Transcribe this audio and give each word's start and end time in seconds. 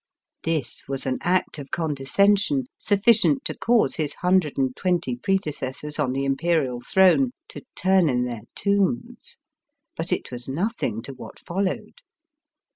This 0.41 0.85
was 0.87 1.05
an 1.05 1.19
act 1.21 1.59
of 1.59 1.69
condescension 1.69 2.63
suflScient 2.79 3.43
to 3.43 3.53
cause 3.55 3.97
his 3.97 4.15
hundred 4.15 4.57
and 4.57 4.75
twenty 4.75 5.15
predecessors 5.15 5.99
on 5.99 6.11
the 6.13 6.25
Imperial 6.25 6.79
throne 6.81 7.29
to 7.49 7.61
turn 7.75 8.09
in 8.09 8.23
their 8.25 8.41
tombs. 8.55 9.37
But 9.95 10.11
it 10.11 10.31
was 10.31 10.49
nothing 10.49 11.03
to 11.03 11.13
what 11.13 11.37
followed. 11.37 12.01